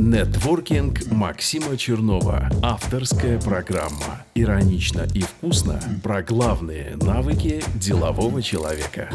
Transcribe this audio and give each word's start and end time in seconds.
Нетворкинг 0.00 1.10
Максима 1.10 1.76
Чернова. 1.76 2.48
Авторская 2.62 3.40
программа. 3.40 4.24
Иронично 4.36 5.08
и 5.12 5.22
вкусно 5.22 5.82
про 6.04 6.22
главные 6.22 6.94
навыки 6.94 7.60
делового 7.74 8.40
человека. 8.40 9.10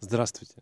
Здравствуйте. 0.00 0.56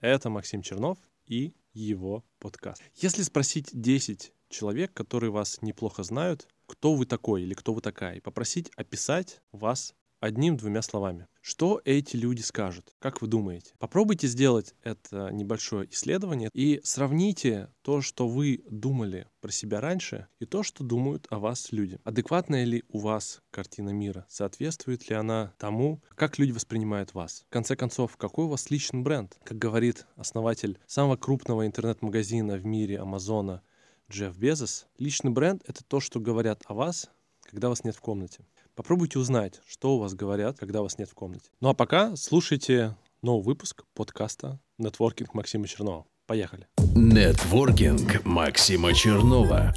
Это 0.00 0.30
Максим 0.30 0.62
Чернов 0.62 0.96
и 1.26 1.52
его 1.74 2.24
подкаст. 2.38 2.82
Если 2.94 3.22
спросить 3.22 3.68
10 3.72 4.32
человек, 4.48 4.94
которые 4.94 5.30
вас 5.30 5.60
неплохо 5.60 6.02
знают, 6.02 6.48
кто 6.64 6.94
вы 6.94 7.04
такой 7.04 7.42
или 7.42 7.52
кто 7.52 7.74
вы 7.74 7.82
такая, 7.82 8.14
и 8.14 8.20
попросить 8.20 8.70
описать 8.76 9.42
вас 9.52 9.94
одним-двумя 10.20 10.82
словами. 10.82 11.26
Что 11.40 11.80
эти 11.84 12.16
люди 12.16 12.42
скажут? 12.42 12.94
Как 12.98 13.22
вы 13.22 13.28
думаете? 13.28 13.72
Попробуйте 13.78 14.26
сделать 14.26 14.74
это 14.82 15.30
небольшое 15.32 15.90
исследование 15.90 16.50
и 16.52 16.80
сравните 16.84 17.70
то, 17.82 18.02
что 18.02 18.28
вы 18.28 18.62
думали 18.70 19.26
про 19.40 19.50
себя 19.50 19.80
раньше, 19.80 20.28
и 20.38 20.44
то, 20.44 20.62
что 20.62 20.84
думают 20.84 21.26
о 21.30 21.38
вас 21.38 21.72
люди. 21.72 21.98
Адекватная 22.04 22.64
ли 22.64 22.84
у 22.88 22.98
вас 22.98 23.40
картина 23.50 23.90
мира? 23.90 24.26
Соответствует 24.28 25.08
ли 25.08 25.16
она 25.16 25.54
тому, 25.58 26.02
как 26.14 26.38
люди 26.38 26.52
воспринимают 26.52 27.14
вас? 27.14 27.44
В 27.48 27.52
конце 27.52 27.74
концов, 27.74 28.16
какой 28.18 28.44
у 28.44 28.48
вас 28.48 28.70
личный 28.70 29.00
бренд? 29.00 29.38
Как 29.44 29.58
говорит 29.58 30.06
основатель 30.16 30.78
самого 30.86 31.16
крупного 31.16 31.66
интернет-магазина 31.66 32.56
в 32.56 32.66
мире 32.66 32.98
Амазона 32.98 33.62
Джефф 34.10 34.36
Безос, 34.36 34.86
личный 34.98 35.30
бренд— 35.30 35.62
это 35.66 35.82
то, 35.84 36.00
что 36.00 36.20
говорят 36.20 36.62
о 36.66 36.74
вас, 36.74 37.08
когда 37.44 37.68
вас 37.68 37.84
нет 37.84 37.96
в 37.96 38.00
комнате. 38.00 38.44
Попробуйте 38.74 39.18
узнать, 39.18 39.60
что 39.66 39.96
у 39.96 39.98
вас 39.98 40.14
говорят, 40.14 40.58
когда 40.58 40.82
вас 40.82 40.98
нет 40.98 41.08
в 41.08 41.14
комнате. 41.14 41.50
Ну 41.60 41.68
а 41.68 41.74
пока 41.74 42.14
слушайте 42.16 42.96
новый 43.22 43.44
выпуск 43.44 43.84
подкаста 43.94 44.58
«Нетворкинг 44.78 45.34
Максима 45.34 45.66
Чернова». 45.66 46.06
Поехали. 46.26 46.66
Нетворкинг 46.94 48.24
Максима 48.24 48.94
Чернова. 48.94 49.74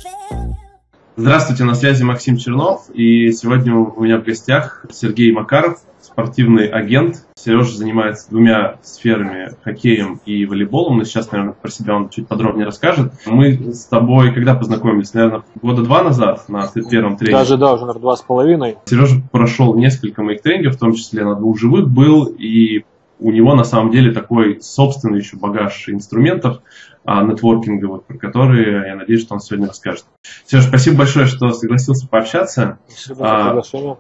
Здравствуйте, 1.15 1.63
на 1.63 1.75
связи 1.75 2.03
Максим 2.03 2.37
Чернов, 2.37 2.90
и 2.91 3.31
сегодня 3.31 3.76
у 3.76 4.03
меня 4.03 4.20
в 4.20 4.23
гостях 4.23 4.85
Сергей 4.91 5.31
Макаров, 5.31 5.81
спортивный 6.13 6.67
агент. 6.67 7.25
Сережа 7.35 7.75
занимается 7.75 8.29
двумя 8.29 8.75
сферами, 8.83 9.49
хоккеем 9.63 10.21
и 10.25 10.45
волейболом, 10.45 10.99
но 10.99 11.03
сейчас, 11.03 11.31
наверное, 11.31 11.55
про 11.59 11.71
себя 11.71 11.95
он 11.95 12.09
чуть 12.09 12.27
подробнее 12.27 12.67
расскажет. 12.67 13.13
Мы 13.25 13.73
с 13.73 13.85
тобой 13.85 14.31
когда 14.34 14.53
познакомились? 14.53 15.13
Наверное, 15.13 15.43
года 15.61 15.81
два 15.81 16.03
назад 16.03 16.47
на 16.49 16.67
первом 16.89 17.17
тренинге. 17.17 17.37
Даже, 17.37 17.57
да, 17.57 17.73
уже, 17.73 17.81
наверное, 17.81 18.01
два 18.01 18.15
с 18.15 18.21
половиной. 18.21 18.77
Сережа 18.85 19.21
прошел 19.31 19.75
несколько 19.75 20.21
моих 20.21 20.41
тренингов, 20.41 20.75
в 20.75 20.79
том 20.79 20.93
числе 20.93 21.25
на 21.25 21.35
двух 21.35 21.59
живых 21.59 21.89
был, 21.89 22.25
и 22.25 22.85
у 23.19 23.31
него 23.31 23.55
на 23.55 23.63
самом 23.63 23.91
деле 23.91 24.11
такой 24.11 24.61
собственный 24.61 25.19
еще 25.19 25.37
багаж 25.37 25.89
инструментов 25.89 26.61
а, 27.05 27.23
нетворкинговых, 27.23 28.03
про 28.03 28.17
которые 28.17 28.87
я 28.87 28.95
надеюсь, 28.95 29.21
что 29.21 29.34
он 29.34 29.39
сегодня 29.39 29.67
расскажет. 29.67 30.05
Сереж, 30.45 30.65
спасибо 30.67 30.97
большое, 30.97 31.25
что 31.25 31.51
согласился 31.53 32.07
пообщаться. 32.07 32.77
Спасибо 32.87 33.15
за 33.15 33.45
приглашение. 33.45 33.97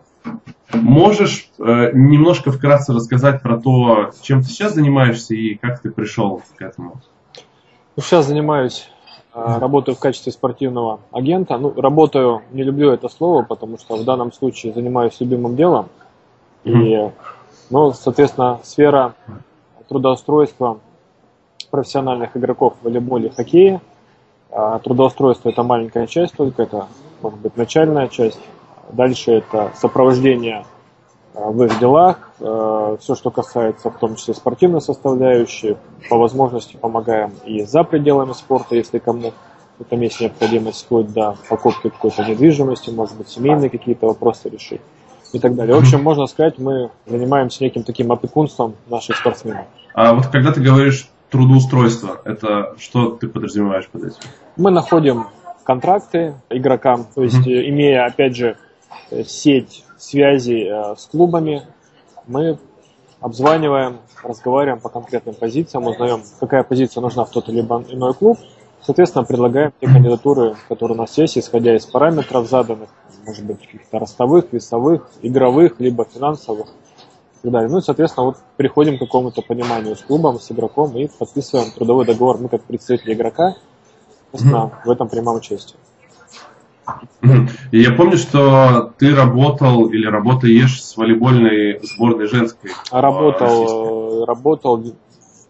Можешь 0.73 1.49
э, 1.59 1.91
немножко 1.93 2.51
вкратце 2.51 2.93
рассказать 2.93 3.41
про 3.41 3.59
то, 3.59 4.11
чем 4.21 4.41
ты 4.41 4.47
сейчас 4.47 4.73
занимаешься 4.73 5.35
и 5.35 5.55
как 5.55 5.81
ты 5.81 5.91
пришел 5.91 6.41
к 6.57 6.61
этому? 6.61 7.01
Ну, 7.95 8.01
сейчас 8.01 8.25
занимаюсь, 8.25 8.89
э, 9.35 9.59
работаю 9.59 9.95
в 9.95 9.99
качестве 9.99 10.31
спортивного 10.31 10.99
агента. 11.11 11.57
Ну, 11.57 11.73
работаю, 11.79 12.41
не 12.51 12.63
люблю 12.63 12.91
это 12.91 13.07
слово, 13.07 13.43
потому 13.43 13.77
что 13.77 13.97
в 13.97 14.03
данном 14.03 14.33
случае 14.33 14.73
занимаюсь 14.73 15.19
любимым 15.19 15.55
делом. 15.55 15.89
И, 16.63 17.11
ну, 17.69 17.91
соответственно, 17.93 18.59
сфера 18.63 19.15
трудоустройства 19.89 20.79
профессиональных 21.69 22.35
игроков 22.37 22.75
в 22.81 22.85
волейболе 22.85 23.27
и 23.29 23.33
хоккее. 23.33 23.81
А 24.51 24.79
трудоустройство 24.79 25.49
это 25.49 25.63
маленькая 25.63 26.07
часть 26.07 26.35
только, 26.35 26.63
это 26.63 26.87
может 27.21 27.39
быть 27.39 27.57
начальная 27.57 28.07
часть. 28.07 28.39
Дальше 28.91 29.31
это 29.31 29.71
сопровождение 29.75 30.65
э, 31.33 31.39
в 31.39 31.63
их 31.63 31.79
делах, 31.79 32.31
э, 32.39 32.97
все, 32.99 33.15
что 33.15 33.31
касается 33.31 33.89
в 33.89 33.97
том 33.97 34.15
числе 34.15 34.33
спортивной 34.33 34.81
составляющей, 34.81 35.77
по 36.09 36.17
возможности 36.17 36.75
помогаем 36.75 37.31
и 37.45 37.63
за 37.63 37.83
пределами 37.83 38.33
спорта, 38.33 38.75
если 38.75 38.99
кому 38.99 39.33
этом 39.79 40.01
есть 40.01 40.19
необходимость, 40.19 40.85
вплоть 40.85 41.11
до 41.13 41.35
покупки 41.49 41.89
какой-то 41.89 42.23
недвижимости, 42.23 42.89
может 42.89 43.17
быть, 43.17 43.29
семейные 43.29 43.69
какие-то 43.69 44.07
вопросы 44.07 44.49
решить 44.49 44.81
и 45.31 45.39
так 45.39 45.55
далее. 45.55 45.75
В 45.75 45.79
общем, 45.79 46.03
можно 46.03 46.27
сказать, 46.27 46.57
мы 46.57 46.91
занимаемся 47.05 47.63
неким 47.63 47.83
таким 47.83 48.11
опекунством 48.11 48.75
наших 48.87 49.17
спортсменов. 49.17 49.65
А 49.93 50.13
вот 50.13 50.27
когда 50.27 50.51
ты 50.51 50.61
говоришь 50.61 51.09
трудоустройство, 51.29 52.21
это 52.23 52.75
что 52.77 53.11
ты 53.11 53.27
подразумеваешь 53.27 53.87
под 53.87 54.03
этим? 54.05 54.19
Мы 54.57 54.71
находим 54.71 55.27
контракты 55.63 56.35
игрокам, 56.49 57.07
то 57.15 57.23
есть 57.23 57.47
mm-hmm. 57.47 57.69
имея, 57.69 58.05
опять 58.05 58.35
же, 58.35 58.57
сеть 59.25 59.83
связей 59.97 60.67
э, 60.67 60.95
с 60.97 61.05
клубами, 61.05 61.63
мы 62.27 62.57
обзваниваем, 63.19 63.99
разговариваем 64.23 64.81
по 64.81 64.89
конкретным 64.89 65.35
позициям, 65.35 65.87
узнаем, 65.87 66.23
какая 66.39 66.63
позиция 66.63 67.01
нужна 67.01 67.25
в 67.25 67.29
тот 67.29 67.47
или 67.49 67.61
иной 67.61 68.13
клуб, 68.13 68.37
соответственно, 68.81 69.23
предлагаем 69.23 69.73
те 69.79 69.87
кандидатуры, 69.87 70.55
которые 70.67 70.97
у 70.97 71.01
нас 71.01 71.17
есть, 71.17 71.37
исходя 71.37 71.75
из 71.75 71.85
параметров 71.85 72.49
заданных, 72.49 72.89
может 73.25 73.45
быть, 73.45 73.61
каких-то 73.61 73.99
ростовых, 73.99 74.51
весовых, 74.51 75.09
игровых, 75.21 75.79
либо 75.79 76.05
финансовых 76.05 76.67
и 76.67 77.43
так 77.43 77.51
далее. 77.51 77.69
Ну 77.69 77.77
и, 77.77 77.81
соответственно, 77.81 78.27
вот 78.27 78.37
приходим 78.57 78.97
к 78.97 78.99
какому-то 78.99 79.41
пониманию 79.41 79.95
с 79.95 80.01
клубом, 80.01 80.39
с 80.39 80.51
игроком 80.51 80.95
и 80.97 81.07
подписываем 81.07 81.71
трудовой 81.71 82.05
договор. 82.05 82.37
Мы 82.39 82.49
как 82.49 82.63
представители 82.63 83.13
игрока, 83.13 83.55
соответственно, 84.31 84.81
в 84.83 84.89
этом 84.89 85.07
принимаем 85.07 85.37
участие. 85.37 85.77
И 87.71 87.81
я 87.81 87.91
помню, 87.93 88.17
что 88.17 88.93
ты 88.97 89.15
работал 89.15 89.85
или 89.85 90.05
работаешь 90.05 90.83
с 90.83 90.97
волейбольной 90.97 91.79
сборной 91.81 92.27
женской. 92.27 92.71
Работал, 92.91 94.25
работал 94.25 94.83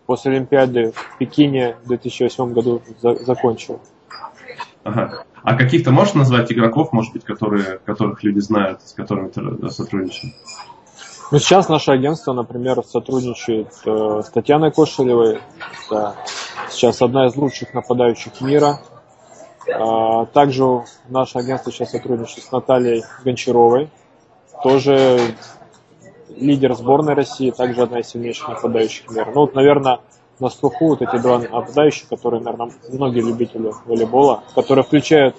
после 0.05 0.33
Олимпиады 0.33 0.91
в 0.91 1.17
Пекине 1.17 1.75
в 1.83 1.87
2008 1.87 2.53
году 2.53 2.81
за, 3.01 3.15
закончил. 3.15 3.79
Ага. 4.83 5.23
А 5.43 5.55
каких-то 5.55 5.91
можешь 5.91 6.13
назвать 6.13 6.51
игроков, 6.51 6.93
может 6.93 7.13
быть, 7.13 7.23
которые, 7.25 7.79
которых 7.85 8.23
люди 8.23 8.39
знают, 8.39 8.81
с 8.81 8.93
которыми 8.93 9.29
ты 9.29 9.69
сотрудничаешь? 9.69 10.33
Ну, 11.31 11.39
сейчас 11.39 11.67
наше 11.67 11.91
агентство, 11.91 12.33
например, 12.33 12.81
сотрудничает 12.85 13.73
э, 13.85 14.21
с 14.23 14.29
Татьяной 14.29 14.71
Кошелевой. 14.71 15.39
Это 15.87 16.15
сейчас 16.69 17.01
одна 17.01 17.27
из 17.27 17.35
лучших 17.35 17.73
нападающих 17.73 18.39
мира. 18.41 18.79
А, 19.71 20.25
также 20.27 20.83
наше 21.09 21.37
агентство 21.37 21.71
сейчас 21.71 21.91
сотрудничает 21.91 22.43
с 22.43 22.51
Натальей 22.51 23.03
Гончаровой, 23.23 23.89
тоже 24.63 25.35
лидер 26.29 26.73
сборной 26.75 27.13
России, 27.13 27.51
также 27.51 27.83
одна 27.83 27.99
из 27.99 28.07
сильнейших 28.07 28.47
нападающих 28.49 29.09
мира. 29.09 29.31
Ну 29.33 29.41
вот, 29.41 29.55
наверное, 29.55 29.99
на 30.39 30.49
слуху 30.49 30.89
вот 30.89 31.01
эти 31.01 31.17
два 31.17 31.39
нападающих, 31.39 32.07
которые, 32.07 32.41
наверное, 32.41 32.71
многие 32.89 33.21
любители 33.21 33.71
волейбола, 33.85 34.43
которые 34.55 34.83
включают 34.83 35.35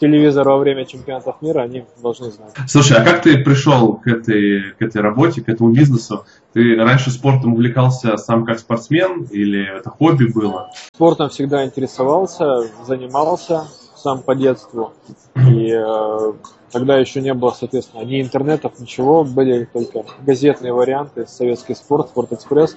телевизор 0.00 0.48
во 0.48 0.58
время 0.58 0.84
чемпионатов 0.84 1.36
мира, 1.42 1.62
они 1.62 1.84
должны 2.02 2.30
знать. 2.30 2.52
Слушай, 2.66 2.98
а 2.98 3.04
как 3.04 3.22
ты 3.22 3.38
пришел 3.38 3.94
к 3.94 4.06
этой, 4.06 4.72
к 4.72 4.82
этой 4.82 5.00
работе, 5.00 5.42
к 5.42 5.48
этому 5.48 5.72
бизнесу? 5.72 6.24
Ты 6.52 6.76
раньше 6.76 7.10
спортом 7.10 7.54
увлекался 7.54 8.16
сам 8.16 8.44
как 8.44 8.58
спортсмен 8.58 9.26
или 9.30 9.78
это 9.78 9.90
хобби 9.90 10.26
было? 10.26 10.70
Спортом 10.94 11.28
всегда 11.28 11.64
интересовался, 11.64 12.62
занимался 12.86 13.64
сам 13.96 14.22
по 14.22 14.34
детству. 14.34 14.92
И 15.36 15.72
э, 15.72 16.32
тогда 16.70 16.98
еще 16.98 17.20
не 17.20 17.34
было, 17.34 17.50
соответственно, 17.50 18.02
ни 18.02 18.20
интернетов, 18.20 18.78
ничего, 18.78 19.24
были 19.24 19.64
только 19.64 20.04
газетные 20.22 20.72
варианты, 20.72 21.26
советский 21.26 21.74
спорт, 21.74 22.08
Спортэкспресс. 22.08 22.76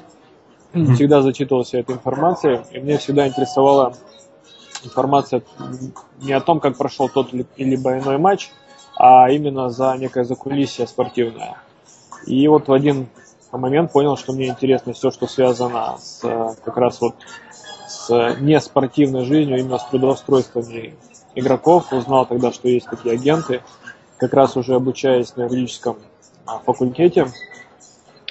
Всегда 0.74 1.22
зачитывался 1.22 1.80
этой 1.80 1.96
информацией, 1.96 2.62
и 2.72 2.80
мне 2.80 2.98
всегда 2.98 3.28
интересовала 3.28 3.94
информация 4.84 5.44
не 6.22 6.34
о 6.34 6.42
том, 6.42 6.60
как 6.60 6.78
прошел 6.78 7.10
тот 7.10 7.34
или 7.34 7.76
иной 7.76 8.18
матч, 8.18 8.52
а 8.96 9.30
именно 9.30 9.70
за 9.70 9.96
некое 9.98 10.24
закулисье 10.24 10.88
спортивное. 10.88 11.58
И 12.26 12.48
вот 12.48 12.68
в 12.68 12.74
один 12.74 13.08
момент 13.52 13.92
понял, 13.92 14.18
что 14.18 14.34
мне 14.34 14.48
интересно 14.48 14.94
все, 14.94 15.12
что 15.12 15.28
связано 15.28 15.98
с 15.98 16.22
как 16.64 16.78
раз 16.78 17.02
вот 17.02 17.16
с 17.88 18.36
неспортивной 18.40 19.26
жизнью, 19.26 19.60
именно 19.60 19.78
с 19.78 19.86
трудоустройствами 19.86 20.96
игроков. 21.36 21.92
Узнал 21.92 22.26
тогда, 22.26 22.52
что 22.52 22.68
есть 22.68 22.88
такие 22.88 23.16
агенты. 23.16 23.62
Как 24.18 24.34
раз 24.34 24.56
уже 24.56 24.76
обучаясь 24.76 25.36
на 25.36 25.44
юридическом 25.44 25.98
а, 26.46 26.60
факультете, 26.60 27.28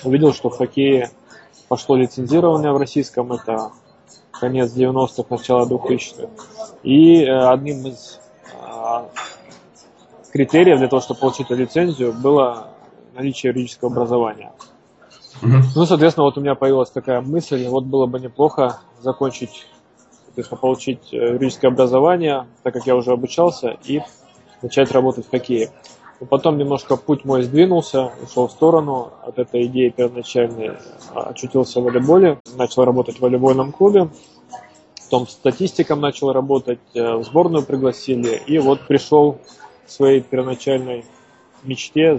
увидел, 0.05 0.33
что 0.33 0.51
в 0.51 0.57
хоккее 0.57 1.11
пошло 1.69 1.97
лицензирование 1.97 2.73
в 2.73 2.77
российском, 2.77 3.33
это 3.33 3.73
конец 4.41 4.75
90-х, 4.75 5.25
начало 5.29 5.69
2000-х. 5.69 6.29
И 6.83 7.23
э, 7.23 7.49
одним 7.49 7.87
из 7.87 8.19
э, 8.53 9.03
критериев 10.33 10.79
для 10.79 10.89
того, 10.89 11.03
чтобы 11.03 11.21
получить 11.21 11.51
лицензию, 11.51 12.13
было 12.13 12.69
наличие 13.15 13.51
юридического 13.51 13.91
образования. 13.91 14.53
Mm-hmm. 15.43 15.63
Ну, 15.77 15.87
соответственно, 15.87 16.25
вот 16.25 16.39
у 16.39 16.41
меня 16.41 16.55
появилась 16.55 16.91
такая 16.91 17.21
мысль, 17.21 17.67
вот 17.69 17.85
было 17.85 18.07
бы 18.07 18.19
неплохо 18.19 18.81
закончить 19.01 19.67
соответственно, 20.27 20.61
получить 20.61 21.13
э, 21.13 21.17
юридическое 21.17 21.71
образование, 21.71 22.47
так 22.63 22.75
как 22.75 22.87
я 22.87 22.97
уже 22.97 23.13
обучался, 23.13 23.77
и 23.85 24.01
начать 24.63 24.91
работать 24.93 25.27
в 25.27 25.31
хоккее. 25.31 25.71
Но 26.21 26.27
потом 26.27 26.59
немножко 26.59 26.97
путь 26.97 27.25
мой 27.25 27.43
сдвинулся, 27.43 28.13
ушел 28.23 28.49
в 28.49 28.53
сторону. 28.53 29.11
От 29.23 29.39
этой 29.39 29.67
идеи 29.67 29.89
первоначальной, 29.89 30.73
а, 31.15 31.31
очутился 31.31 31.81
в 31.81 31.85
волейболе, 31.85 32.39
начал 32.57 32.85
работать 32.85 33.17
в 33.17 33.21
волейбольном 33.21 33.73
клубе, 33.73 34.11
потом 35.05 35.27
статистиком 35.27 36.01
начал 36.01 36.33
работать, 36.33 36.79
э, 36.95 37.15
в 37.17 37.25
сборную 37.25 37.65
пригласили, 37.65 38.41
и 38.47 38.59
вот 38.59 38.87
пришел 38.87 39.39
к 39.87 39.91
своей 39.91 40.21
первоначальной 40.21 41.07
мечте 41.65 42.19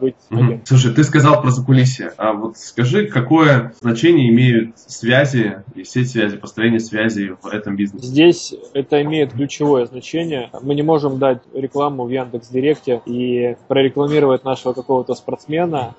быть 0.00 0.16
агентом. 0.30 0.62
Слушай, 0.64 0.94
ты 0.94 1.04
сказал 1.04 1.40
про 1.42 1.50
закулисье, 1.50 2.12
а 2.16 2.32
вот 2.32 2.56
скажи, 2.56 3.06
какое 3.06 3.74
значение 3.80 4.30
имеют 4.30 4.78
связи 4.78 5.62
и 5.74 5.84
сеть 5.84 6.10
связи, 6.10 6.36
построение 6.36 6.80
связи 6.80 7.36
в 7.40 7.46
этом 7.46 7.76
бизнесе? 7.76 8.06
Здесь 8.06 8.54
это 8.74 9.02
имеет 9.02 9.32
ключевое 9.32 9.86
значение. 9.86 10.50
Мы 10.62 10.74
не 10.74 10.82
можем 10.82 11.18
дать 11.18 11.40
рекламу 11.54 12.04
в 12.04 12.10
Яндекс 12.10 12.48
Директе 12.48 13.02
и 13.06 13.56
прорекламировать 13.68 14.44
нашего 14.44 14.72
какого-то 14.72 15.14
спортсмена. 15.14 15.94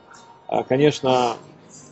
А, 0.48 0.64
конечно, 0.64 1.34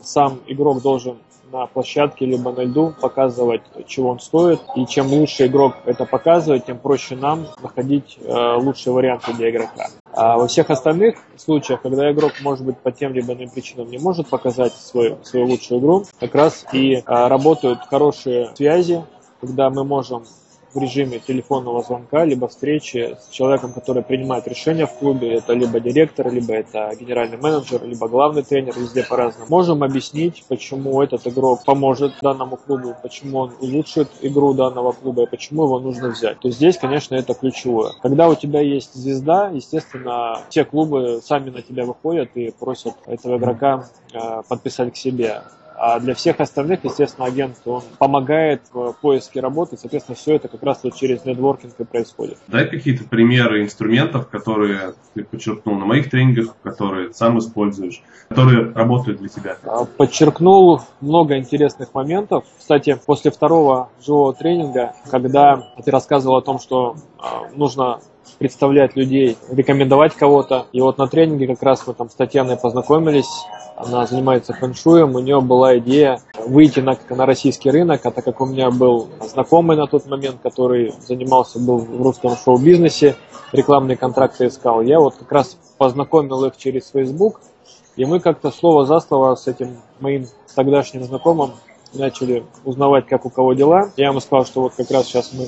сам 0.02 0.40
игрок 0.48 0.82
должен 0.82 1.18
на 1.52 1.68
площадке 1.68 2.26
либо 2.26 2.52
на 2.52 2.64
льду 2.64 2.94
показывать, 3.00 3.62
чего 3.88 4.10
он 4.10 4.20
стоит. 4.20 4.60
И 4.76 4.86
чем 4.86 5.08
лучше 5.08 5.48
игрок 5.48 5.76
это 5.86 6.06
показывает, 6.06 6.66
тем 6.66 6.78
проще 6.78 7.16
нам 7.16 7.48
находить 7.62 8.18
э, 8.22 8.56
лучшие 8.58 8.94
варианты 8.94 9.34
для 9.34 9.52
игрока. 9.52 9.88
А 10.16 10.38
во 10.38 10.48
всех 10.48 10.70
остальных 10.70 11.18
случаях, 11.36 11.82
когда 11.82 12.10
игрок, 12.12 12.34
может 12.42 12.66
быть, 12.66 12.78
по 12.78 12.92
тем 12.92 13.14
либо 13.14 13.34
иным 13.34 13.50
причинам 13.50 13.90
не 13.90 13.98
может 13.98 14.30
показать 14.30 14.74
свою, 14.74 15.18
свою 15.24 15.46
лучшую 15.46 15.82
игру, 15.82 16.06
как 16.20 16.34
раз 16.34 16.66
и 16.72 17.04
а, 17.06 17.28
работают 17.28 17.80
хорошие 17.90 18.52
связи, 18.56 19.04
когда 19.42 19.70
мы 19.70 19.84
можем 19.84 20.24
в 20.76 20.80
режиме 20.82 21.20
телефонного 21.20 21.82
звонка, 21.82 22.26
либо 22.26 22.48
встречи 22.48 23.18
с 23.20 23.30
человеком, 23.34 23.74
который 23.74 24.04
принимает 24.04 24.48
решения 24.48 24.86
в 24.86 24.94
клубе. 24.94 25.36
Это 25.36 25.54
либо 25.54 25.80
директор, 25.80 26.32
либо 26.32 26.54
это 26.54 26.92
генеральный 27.00 27.38
менеджер, 27.38 27.84
либо 27.84 28.08
главный 28.08 28.44
тренер, 28.44 28.74
везде 28.78 29.04
по-разному. 29.04 29.48
Можем 29.50 29.84
объяснить, 29.84 30.44
почему 30.48 31.02
этот 31.02 31.26
игрок 31.28 31.64
поможет 31.64 32.14
данному 32.22 32.58
клубу, 32.58 32.96
почему 33.02 33.40
он 33.40 33.54
улучшит 33.62 34.10
игру 34.22 34.54
данного 34.54 34.92
клуба 34.92 35.24
и 35.24 35.30
почему 35.30 35.64
его 35.64 35.80
нужно 35.80 36.10
взять. 36.10 36.40
То 36.40 36.50
есть 36.50 36.58
здесь, 36.58 36.78
конечно, 36.78 37.16
это 37.16 37.34
ключевое. 37.34 37.94
Когда 38.02 38.28
у 38.28 38.36
тебя 38.36 38.60
есть 38.60 38.94
звезда, 38.94 39.50
естественно, 39.50 40.42
все 40.50 40.66
клубы 40.66 41.22
сами 41.24 41.50
на 41.50 41.62
тебя 41.62 41.86
выходят 41.86 42.30
и 42.36 42.52
просят 42.52 42.96
этого 43.06 43.38
игрока 43.38 43.86
э, 44.14 44.42
подписать 44.48 44.94
к 44.94 44.98
себе. 44.98 45.42
А 45.78 46.00
для 46.00 46.16
всех 46.16 46.40
остальных, 46.40 46.84
естественно, 46.84 47.28
агент, 47.28 47.58
он 47.66 47.84
помогает 48.00 48.62
в 48.72 48.94
поиске 49.02 49.42
работы, 49.42 49.78
соответственно, 49.78 50.16
все 50.16 50.36
это 50.36 50.48
как 50.48 50.64
раз 50.64 50.80
вот 50.84 50.96
через 50.96 51.26
нетворкинг 51.26 51.74
и 51.78 51.84
происходит. 51.84 52.38
Дай 52.48 52.68
какие-то 52.68 53.04
примеры 53.04 53.64
инструментов, 53.64 54.30
которые 54.30 54.94
ты 55.14 55.24
подчеркнул 55.24 55.76
на 55.76 55.86
моих 55.86 56.10
тренингах, 56.10 56.56
которые 56.64 57.14
сам 57.14 57.40
используешь, 57.40 58.02
которые 58.30 58.72
работают 58.72 59.20
для 59.20 59.30
тебя. 59.30 59.58
А, 59.66 59.86
подчеркнул 59.86 60.82
много 61.02 61.38
интересных 61.38 61.94
моментов. 61.94 62.46
Кстати, 62.58 62.98
после 63.06 63.32
второго 63.32 63.90
живого 64.04 64.34
тренинга, 64.34 64.94
когда 65.10 65.62
ты 65.84 65.92
рассказывал 65.92 66.38
о 66.38 66.42
том, 66.42 66.60
что 66.60 66.96
а, 67.20 67.50
нужно 67.54 68.00
представлять 68.40 68.96
людей, 68.96 69.38
рекомендовать 69.52 70.16
кого-то. 70.16 70.68
И 70.72 70.82
вот 70.82 70.98
на 70.98 71.08
тренинге 71.08 71.48
как 71.48 71.64
раз 71.64 71.86
мы 71.88 71.94
там 71.94 72.10
с 72.10 72.16
Татьяной 72.16 72.58
познакомились. 72.58 73.30
Она 73.76 74.08
занимается 74.08 74.54
фэншуем. 74.54 75.16
У 75.16 75.20
нее 75.20 75.42
была 75.42 75.78
идея 75.80 76.22
выйти 76.46 76.80
на, 76.80 76.98
на 77.10 77.26
российский 77.26 77.70
рынок, 77.70 78.06
а 78.06 78.12
так 78.12 78.24
как 78.24 78.40
у 78.40 78.46
меня 78.46 78.72
был 78.72 79.10
знакомый 79.22 79.76
на 79.76 79.86
тот 79.88 80.06
момент, 80.06 80.38
который 80.42 80.94
занимался, 81.06 81.60
был 81.60 81.80
в 81.80 82.02
русском 82.02 82.36
шоу-бизнесе, 82.38 83.16
рекламные 83.52 83.98
контракты 83.98 84.48
искал, 84.48 84.82
я 84.82 85.00
вот 85.00 85.16
как 85.16 85.32
раз 85.32 85.58
познакомил 85.78 86.46
их 86.46 86.56
через 86.58 86.90
Facebook, 86.90 87.42
и 87.98 88.06
мы 88.06 88.20
как-то 88.20 88.52
слово 88.52 88.86
за 88.86 89.00
слово 89.00 89.36
с 89.36 89.48
этим 89.48 89.78
моим 90.00 90.26
тогдашним 90.56 91.04
знакомым 91.04 91.52
начали 91.94 92.46
узнавать, 92.64 93.08
как 93.08 93.26
у 93.26 93.30
кого 93.30 93.54
дела. 93.54 93.92
Я 93.98 94.08
ему 94.08 94.20
сказал, 94.20 94.46
что 94.46 94.62
вот 94.62 94.74
как 94.76 94.90
раз 94.92 95.06
сейчас 95.06 95.32
мы 95.34 95.48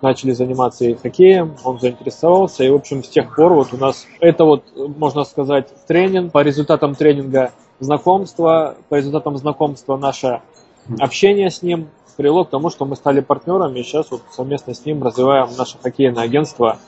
начали 0.00 0.32
заниматься 0.32 0.84
и 0.84 0.94
хоккеем, 0.94 1.56
он 1.64 1.80
заинтересовался, 1.80 2.64
и, 2.64 2.70
в 2.70 2.74
общем, 2.74 3.02
с 3.02 3.08
тех 3.08 3.34
пор 3.34 3.52
вот 3.54 3.72
у 3.72 3.76
нас 3.76 4.06
это 4.20 4.44
вот, 4.44 4.64
можно 4.76 5.24
сказать, 5.24 5.68
тренинг, 5.86 6.32
по 6.32 6.42
результатам 6.42 6.94
тренинга 6.94 7.52
знакомство, 7.80 8.76
по 8.88 8.96
результатам 8.96 9.36
знакомства 9.36 9.96
наше 9.96 10.42
общение 10.98 11.50
с 11.50 11.62
ним 11.62 11.88
привело 12.16 12.44
к 12.44 12.50
тому, 12.50 12.70
что 12.70 12.84
мы 12.84 12.96
стали 12.96 13.20
партнерами, 13.20 13.78
и 13.78 13.82
сейчас 13.82 14.10
вот 14.10 14.22
совместно 14.32 14.74
с 14.74 14.84
ним 14.84 15.02
развиваем 15.02 15.48
наше 15.56 15.78
хоккейное 15.78 16.24
агентство, 16.24 16.78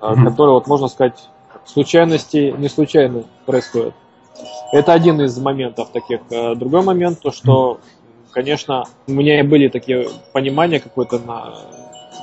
mm-hmm. 0.00 0.24
которое, 0.24 0.52
вот 0.52 0.66
можно 0.66 0.88
сказать, 0.88 1.28
случайности 1.64 2.54
не 2.56 2.68
случайно 2.68 3.24
происходит. 3.46 3.94
Это 4.72 4.92
один 4.92 5.20
из 5.20 5.36
моментов 5.38 5.90
таких. 5.90 6.20
Э, 6.30 6.54
другой 6.54 6.82
момент, 6.82 7.20
то 7.20 7.32
что, 7.32 7.80
конечно, 8.32 8.84
у 9.06 9.12
меня 9.12 9.42
были 9.44 9.68
такие 9.68 10.08
понимания 10.32 10.78
какое-то 10.78 11.18
на 11.18 11.54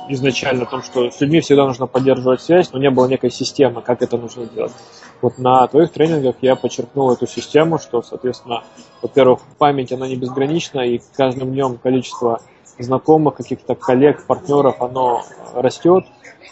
изначально 0.08 0.64
о 0.64 0.66
том, 0.66 0.82
что 0.82 1.10
с 1.10 1.20
людьми 1.20 1.40
всегда 1.40 1.66
нужно 1.66 1.86
поддерживать 1.86 2.40
связь, 2.40 2.72
но 2.72 2.78
не 2.78 2.90
было 2.90 3.06
некой 3.06 3.30
системы, 3.30 3.82
как 3.82 4.02
это 4.02 4.16
нужно 4.16 4.46
делать. 4.46 4.72
Вот 5.20 5.38
на 5.38 5.66
твоих 5.66 5.92
тренингах 5.92 6.36
я 6.42 6.56
подчеркнул 6.56 7.10
эту 7.10 7.26
систему, 7.26 7.78
что, 7.78 8.02
соответственно, 8.02 8.62
во-первых, 9.02 9.40
память, 9.58 9.92
она 9.92 10.06
не 10.06 10.16
безгранична, 10.16 10.80
и 10.80 11.00
каждым 11.16 11.52
днем 11.52 11.78
количество 11.78 12.40
знакомых, 12.78 13.36
каких-то 13.36 13.74
коллег, 13.74 14.26
партнеров, 14.26 14.80
оно 14.80 15.22
растет, 15.54 16.04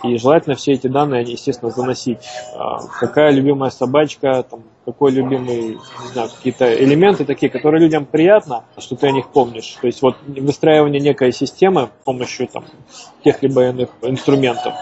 и 0.03 0.17
желательно 0.19 0.57
все 0.57 0.73
эти 0.73 0.87
данные, 0.87 1.23
естественно, 1.23 1.71
заносить. 1.71 2.19
А, 2.55 2.81
какая 3.01 3.31
любимая 3.31 3.71
собачка, 3.71 4.43
там, 4.43 4.63
какой 4.85 5.13
любимый, 5.13 5.79
не 5.79 6.09
знаю, 6.13 6.29
какие-то 6.29 6.73
элементы 6.73 7.25
такие, 7.25 7.51
которые 7.51 7.83
людям 7.83 8.05
приятно, 8.05 8.65
что 8.79 8.97
ты 8.97 9.07
о 9.09 9.13
них 9.13 9.29
помнишь. 9.29 9.77
То 9.81 9.87
есть 9.87 10.03
вот 10.03 10.17
выстраивание 10.27 11.01
некой 11.01 11.33
системы 11.33 11.91
с 12.03 12.05
помощью 12.05 12.49
там 12.49 12.65
тех 13.25 13.43
либо 13.43 13.69
иных 13.69 13.91
инструментов. 14.03 14.75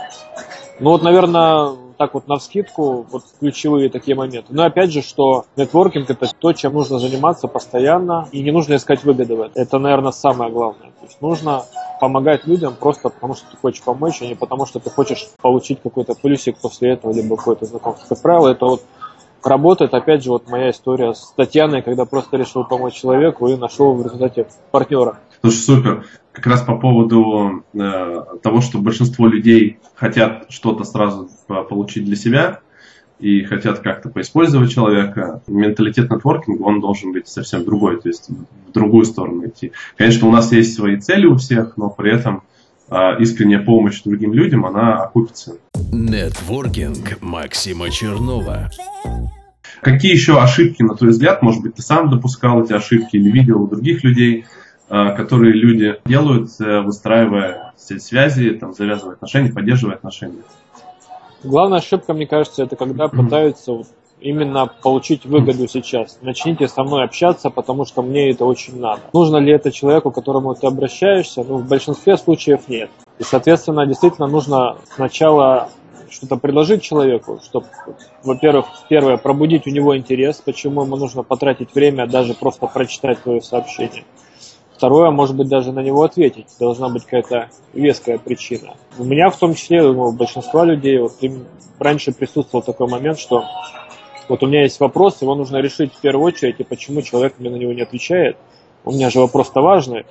Ну 0.81 0.91
вот, 0.91 1.03
наверное, 1.03 1.77
так 1.97 2.15
вот 2.15 2.29
на 2.29 2.37
вскидку, 2.37 3.07
вот 3.11 3.25
ключевые 3.41 3.89
такие 3.91 4.17
моменты. 4.17 4.49
Но 4.51 4.65
опять 4.65 4.93
же, 4.93 5.03
что 5.03 5.47
нетворкинг 5.57 6.11
это 6.11 6.31
то, 6.39 6.53
чем 6.53 6.75
нужно 6.75 6.99
заниматься 6.99 7.49
постоянно, 7.49 8.29
и 8.33 8.43
не 8.43 8.51
нужно 8.51 8.77
искать 8.77 9.05
выгоды 9.05 9.37
в 9.37 9.41
этом. 9.41 9.63
Это, 9.63 9.79
наверное, 9.79 10.13
самое 10.13 10.51
главное. 10.51 10.91
То 11.01 11.07
есть 11.07 11.21
нужно 11.21 11.65
помогать 12.01 12.47
людям 12.47 12.75
просто 12.79 13.09
потому, 13.09 13.35
что 13.35 13.51
ты 13.51 13.57
хочешь 13.57 13.83
помочь, 13.83 14.21
а 14.21 14.27
не 14.27 14.35
потому, 14.35 14.67
что 14.67 14.81
ты 14.81 14.91
хочешь 14.91 15.29
получить 15.41 15.81
какой-то 15.83 16.15
плюсик 16.15 16.59
после 16.59 16.93
этого, 16.93 17.13
либо 17.13 17.37
какое-то 17.37 17.67
знакомство. 17.67 18.07
Как 18.09 18.23
правило, 18.23 18.49
это 18.49 18.67
вот 18.67 18.83
работает, 19.45 19.95
опять 19.95 20.25
же, 20.25 20.31
вот 20.31 20.49
моя 20.49 20.71
история 20.71 21.15
с 21.15 21.33
Татьяной, 21.37 21.83
когда 21.83 22.05
просто 22.05 22.37
решил 22.37 22.65
помочь 22.65 22.95
человеку 22.95 23.49
и 23.49 23.57
нашел 23.57 23.95
в 23.95 24.03
результате 24.03 24.47
партнера. 24.71 25.19
Слушай, 25.41 25.57
супер. 25.57 26.07
Как 26.33 26.47
раз 26.47 26.63
по 26.63 26.77
поводу 26.77 27.65
э, 27.75 28.25
того, 28.43 28.61
что 28.61 28.79
большинство 28.79 29.29
людей 29.29 29.79
хотят 29.95 30.47
что-то 30.49 30.85
сразу 30.85 31.29
получить 31.47 32.05
для 32.05 32.17
себя 32.17 32.61
и 33.21 33.45
хотят 33.45 33.79
как-то 33.79 34.09
поиспользовать 34.09 34.73
человека, 34.73 35.43
менталитет 35.47 36.11
нетворкинга, 36.11 36.63
он 36.63 36.81
должен 36.81 37.13
быть 37.13 37.29
совсем 37.29 37.65
другой, 37.65 38.01
то 38.01 38.09
есть 38.09 38.31
в 38.31 38.73
другую 38.73 39.05
сторону 39.05 39.47
идти. 39.47 39.71
Конечно, 39.97 40.27
у 40.27 40.33
нас 40.33 40.51
есть 40.51 40.75
свои 40.75 40.97
цели 40.97 41.27
у 41.27 41.37
всех, 41.37 41.77
но 41.77 41.89
при 41.91 42.13
этом 42.13 42.43
а 42.89 43.17
искренняя 43.19 43.61
помощь 43.61 44.03
другим 44.03 44.35
людям, 44.35 44.67
она 44.67 45.03
окупится. 45.03 45.57
Нетворкинг 45.93 47.21
Максима 47.21 47.91
Чернова. 47.91 48.71
Какие 49.81 50.13
еще 50.13 50.41
ошибки, 50.41 50.83
на 50.83 50.95
твой 50.95 51.11
взгляд, 51.11 51.43
может 51.43 51.63
быть, 51.63 51.75
ты 51.75 51.83
сам 51.83 52.11
допускал 52.11 52.63
эти 52.63 52.73
ошибки 52.73 53.17
или 53.17 53.31
видел 53.31 53.63
у 53.63 53.67
других 53.67 54.03
людей, 54.05 54.47
а, 54.89 55.13
которые 55.13 55.53
люди 55.53 55.97
делают, 56.07 56.51
э, 56.61 56.81
выстраивая 56.81 57.73
сеть 57.77 58.03
связи, 58.03 58.51
там, 58.51 58.73
завязывая 58.73 59.15
отношения, 59.15 59.53
поддерживая 59.53 59.97
отношения? 59.97 60.43
Главная 61.43 61.79
ошибка, 61.79 62.15
мне 62.15 62.27
кажется, 62.27 62.63
это 62.63 62.77
когда 62.77 63.09
пытаются 63.09 63.83
именно 64.21 64.67
получить 64.67 65.27
выгоду 65.27 65.69
сейчас. 65.69 66.19
Начните 66.23 66.67
со 66.67 66.83
мной 66.83 67.05
общаться, 67.05 67.51
потому 67.51 67.85
что 67.85 68.03
мне 68.03 68.31
это 68.31 68.47
очень 68.47 68.81
надо. 68.81 69.03
Нужно 69.13 69.37
ли 69.37 69.53
это 69.53 69.71
человеку, 69.71 70.11
к 70.11 70.15
которому 70.15 70.55
ты 70.55 70.67
обращаешься? 70.67 71.45
Ну, 71.45 71.59
в 71.59 71.69
большинстве 71.69 72.17
случаев 72.17 72.69
нет. 72.69 72.91
И, 73.19 73.23
соответственно, 73.23 73.87
действительно 73.87 74.27
нужно 74.27 74.77
сначала 74.95 75.69
что-то 76.11 76.37
предложить 76.37 76.83
человеку, 76.83 77.41
чтобы, 77.43 77.67
во-первых, 78.23 78.67
первое, 78.89 79.17
пробудить 79.17 79.67
у 79.67 79.71
него 79.71 79.97
интерес, 79.97 80.41
почему 80.45 80.83
ему 80.83 80.97
нужно 80.97 81.23
потратить 81.23 81.75
время, 81.75 82.07
даже 82.07 82.35
просто 82.35 82.67
прочитать 82.67 83.23
твое 83.23 83.41
сообщение. 83.41 84.05
Второе, 84.77 85.11
может 85.11 85.37
быть, 85.37 85.49
даже 85.49 85.73
на 85.73 85.81
него 85.81 86.03
ответить. 86.03 86.47
Должна 86.59 86.89
быть 86.89 87.05
какая-то 87.05 87.49
веская 87.73 88.19
причина. 88.19 88.75
У 88.99 89.05
меня 89.05 89.31
в 89.31 89.37
том 89.37 89.55
числе, 89.55 89.83
у 89.85 90.13
большинства 90.13 90.65
людей, 90.65 90.99
вот 90.99 91.13
раньше 91.79 92.13
присутствовал 92.13 92.63
такой 92.63 92.89
момент, 92.89 93.19
что 93.19 93.45
вот 94.29 94.43
у 94.43 94.47
меня 94.47 94.63
есть 94.63 94.81
вопрос, 94.81 95.23
его 95.23 95.35
нужно 95.35 95.59
решить 95.59 95.93
в 95.95 96.01
первую 96.01 96.27
очередь, 96.27 96.57
и 96.59 96.65
почему 96.65 97.03
человек 97.03 97.35
мне 97.39 97.51
на 97.51 97.57
него 97.57 97.73
не 97.73 97.83
отвечает. 97.83 98.37
У 98.85 98.91
меня 98.91 99.11
же 99.11 99.21
вопрос-то 99.21 99.61
важный. 99.61 100.07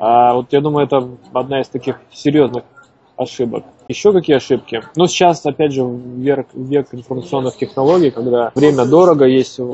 А 0.00 0.34
вот 0.34 0.52
я 0.52 0.60
думаю, 0.60 0.86
это 0.86 1.08
одна 1.32 1.60
из 1.60 1.68
таких 1.68 2.00
серьезных 2.12 2.64
ошибок. 3.16 3.64
Еще 3.88 4.12
какие 4.12 4.36
ошибки? 4.36 4.82
Ну, 4.96 5.06
сейчас, 5.06 5.44
опять 5.44 5.72
же, 5.72 5.82
век, 5.84 6.48
век 6.54 6.88
информационных 6.92 7.56
технологий, 7.56 8.10
когда 8.10 8.50
время 8.54 8.86
дорого, 8.86 9.26
есть 9.26 9.56
э, 9.58 9.64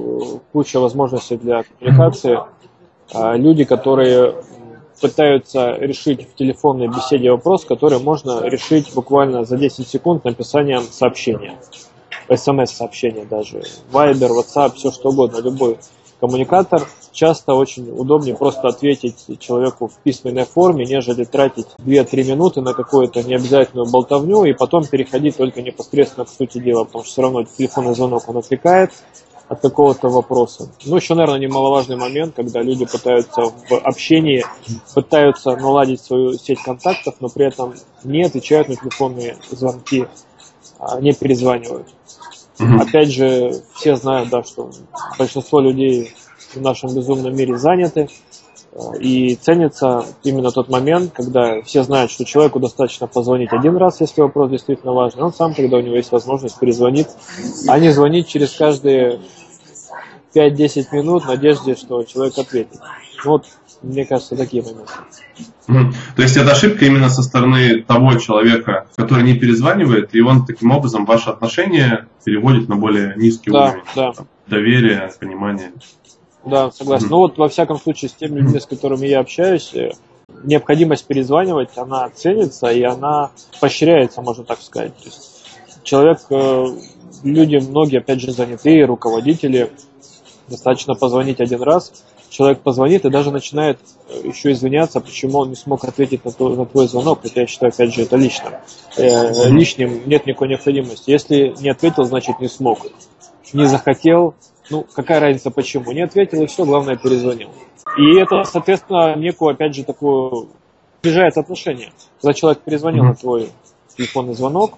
куча 0.53 0.81
возможностей 0.81 1.37
для 1.37 1.63
коммуникации. 1.63 2.41
А 3.13 3.35
Люди, 3.37 3.65
которые 3.65 4.35
пытаются 5.01 5.73
решить 5.77 6.29
в 6.29 6.35
телефонной 6.35 6.89
беседе 6.89 7.31
вопрос, 7.31 7.65
который 7.65 7.99
можно 7.99 8.43
решить 8.45 8.93
буквально 8.95 9.45
за 9.45 9.57
10 9.57 9.87
секунд 9.89 10.25
написанием 10.25 10.83
сообщения. 10.83 11.55
СМС-сообщения 12.29 13.25
даже. 13.25 13.63
Viber, 13.93 14.31
WhatsApp, 14.31 14.75
все 14.75 14.91
что 14.91 15.09
угодно, 15.11 15.41
любой 15.41 15.79
коммуникатор. 16.21 16.87
Часто 17.13 17.55
очень 17.55 17.91
удобнее 17.91 18.37
просто 18.37 18.69
ответить 18.69 19.27
человеку 19.41 19.89
в 19.89 19.95
письменной 20.03 20.45
форме, 20.45 20.85
нежели 20.85 21.25
тратить 21.25 21.67
2-3 21.79 22.31
минуты 22.31 22.61
на 22.61 22.73
какую-то 22.73 23.23
необязательную 23.23 23.91
болтовню 23.91 24.45
и 24.45 24.53
потом 24.53 24.85
переходить 24.85 25.37
только 25.37 25.61
непосредственно 25.63 26.25
к 26.25 26.29
сути 26.29 26.59
дела, 26.59 26.85
потому 26.85 27.05
что 27.05 27.13
все 27.13 27.23
равно 27.23 27.45
телефонный 27.45 27.95
звонок 27.95 28.29
он 28.29 28.37
отвлекает 28.37 28.93
от 29.49 29.61
какого-то 29.61 30.09
вопроса. 30.09 30.71
Ну, 30.85 30.95
еще, 30.95 31.15
наверное, 31.15 31.41
немаловажный 31.41 31.97
момент, 31.97 32.37
когда 32.37 32.63
люди 32.63 32.87
пытаются 32.87 33.43
в 33.43 33.73
общении, 33.83 34.45
пытаются 34.95 35.57
наладить 35.57 36.01
свою 36.01 36.35
сеть 36.35 36.63
контактов, 36.63 37.17
но 37.19 37.29
при 37.29 37.47
этом 37.47 37.75
не 38.05 38.23
отвечают 38.23 38.69
на 38.69 38.77
телефонные 38.77 39.37
звонки, 39.51 40.07
а 40.79 41.01
не 41.01 41.13
перезванивают. 41.13 41.89
Опять 42.61 43.11
же, 43.11 43.63
все 43.75 43.97
знают, 43.97 44.29
да, 44.29 44.45
что 44.45 44.71
большинство 45.19 45.61
людей 45.61 46.13
в 46.55 46.61
нашем 46.61 46.95
безумном 46.95 47.35
мире 47.35 47.57
заняты, 47.59 48.09
э, 48.73 48.79
и 49.01 49.35
ценится 49.37 50.05
именно 50.23 50.51
тот 50.51 50.69
момент, 50.69 51.13
когда 51.15 51.63
все 51.63 51.83
знают, 51.83 52.11
что 52.11 52.25
человеку 52.25 52.61
достаточно 52.61 53.07
позвонить 53.07 53.53
один 53.53 53.77
раз, 53.77 54.01
если 54.01 54.21
вопрос 54.21 54.51
действительно 54.51 54.93
важный, 54.93 55.23
он 55.23 55.33
сам, 55.33 55.55
когда 55.55 55.79
у 55.79 55.81
него 55.81 55.97
есть 55.97 56.13
возможность, 56.13 56.59
перезвонит, 56.59 57.09
а 57.69 57.79
не 57.79 57.91
звонить 57.91 58.29
через 58.29 58.53
каждые 58.53 59.21
5-10 60.35 60.87
минут 60.93 61.25
в 61.25 61.29
надежде, 61.29 61.75
что 61.75 62.05
человек 62.05 62.39
ответит. 62.39 62.79
Ну 63.25 63.31
Вот, 63.33 63.47
мне 63.83 64.05
кажется, 64.07 64.37
такие 64.37 64.63
моменты. 64.63 64.93
То 66.17 66.23
есть 66.23 66.37
это 66.37 66.53
ошибка 66.53 66.85
именно 66.85 67.09
со 67.09 67.23
стороны 67.23 67.83
того 67.83 68.15
человека, 68.17 68.87
который 68.97 69.25
не 69.25 69.35
перезванивает, 69.35 70.15
и 70.15 70.21
он 70.21 70.45
таким 70.45 70.71
образом 70.73 71.05
ваши 71.05 71.31
отношения 71.31 72.09
переводит 72.25 72.69
на 72.69 72.77
более 72.77 73.15
низкий 73.17 73.51
Да, 73.51 73.69
уровень. 73.69 73.83
да. 73.95 74.13
Там, 74.13 74.27
Доверие, 74.47 75.11
понимание. 75.21 75.73
Да, 76.45 76.71
согласен. 76.71 77.09
Ну 77.11 77.19
вот, 77.19 77.37
во 77.39 77.49
всяком 77.49 77.79
случае, 77.79 78.09
с 78.09 78.15
теми 78.15 78.41
людьми, 78.41 78.59
с 78.61 78.67
которыми 78.67 79.07
я 79.07 79.21
общаюсь, 79.21 79.75
э, 79.75 79.93
необходимость 80.45 81.07
перезванивать, 81.07 81.77
она 81.77 82.09
ценится 82.11 82.69
и 82.69 82.83
она 82.83 83.31
поощряется, 83.61 84.23
можно 84.23 84.45
так 84.45 84.61
сказать. 84.61 84.97
То 84.97 85.05
есть 85.05 85.43
человек, 85.83 86.21
э, 86.31 86.67
люди, 87.23 87.57
многие, 87.57 87.99
опять 87.99 88.21
же, 88.21 88.33
занятые, 88.33 88.87
руководители, 88.87 89.71
достаточно 90.49 90.95
позвонить 90.95 91.41
один 91.41 91.63
раз, 91.63 91.93
человек 92.31 92.61
позвонит 92.61 93.05
и 93.05 93.11
даже 93.11 93.31
начинает 93.31 93.79
э, 94.09 94.23
еще 94.25 94.53
извиняться, 94.53 95.01
почему 95.01 95.39
он 95.39 95.51
не 95.51 95.57
смог 95.57 95.85
ответить 95.85 96.25
на 96.25 96.33
твой, 96.33 96.57
на 96.57 96.65
твой 96.65 96.89
звонок, 96.89 97.21
хотя 97.23 97.43
я 97.43 97.47
считаю, 97.47 97.73
опять 97.73 97.95
же, 97.95 98.03
это 98.03 98.17
лично. 98.17 98.61
Э, 98.97 99.49
лишним 99.51 100.09
нет 100.09 100.27
никакой 100.27 100.49
необходимости. 100.49 101.11
Если 101.11 101.55
не 101.61 101.71
ответил, 101.71 102.05
значит 102.05 102.41
не 102.41 102.49
смог. 102.49 102.87
Не 103.53 103.67
захотел, 103.67 104.35
ну, 104.71 104.87
какая 104.95 105.21
разница 105.21 105.51
почему. 105.51 105.93
Не 105.93 106.03
ответил 106.03 106.43
и 106.43 106.47
все, 106.47 106.65
главное 106.65 106.97
перезвонил. 106.97 107.51
И 107.97 108.15
это, 108.15 108.45
соответственно, 108.45 109.17
некую, 109.17 109.51
опять 109.51 109.75
же, 109.75 109.85
такую 109.85 110.49
сближает 111.01 111.37
отношения. 111.37 111.93
Когда 112.21 112.35
человек 112.35 112.61
перезвонил 112.61 113.05
на 113.05 113.15
твой 113.15 113.51
телефонный 113.97 114.35
звонок, 114.35 114.75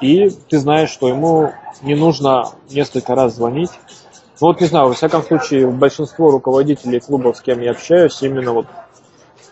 и 0.00 0.30
ты 0.48 0.58
знаешь, 0.58 0.90
что 0.90 1.08
ему 1.08 1.52
не 1.82 1.94
нужно 1.94 2.50
несколько 2.70 3.14
раз 3.14 3.34
звонить. 3.34 3.70
Ну 4.40 4.48
вот 4.48 4.60
не 4.60 4.66
знаю, 4.66 4.88
во 4.88 4.94
всяком 4.94 5.22
случае, 5.22 5.68
большинство 5.68 6.30
руководителей 6.30 7.00
клубов, 7.00 7.36
с 7.36 7.40
кем 7.40 7.60
я 7.60 7.72
общаюсь, 7.72 8.20
именно 8.22 8.52
вот 8.52 8.66